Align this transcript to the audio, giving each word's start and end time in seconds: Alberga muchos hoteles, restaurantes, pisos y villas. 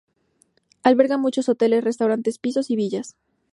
Alberga 0.81 1.19
muchos 1.19 1.47
hoteles, 1.47 1.83
restaurantes, 1.83 2.39
pisos 2.39 2.71
y 2.71 2.75
villas. 2.75 3.17